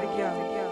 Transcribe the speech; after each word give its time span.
together. 0.00 0.71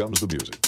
Comes 0.00 0.20
the 0.20 0.26
music. 0.28 0.59